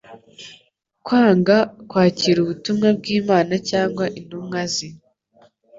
kwanga 1.05 1.57
kwakira 1.89 2.37
ubutumwa 2.41 2.87
bw'Imana 2.97 3.53
cyangwa 3.69 4.05
intumwa 4.19 4.61
ze 4.73 4.87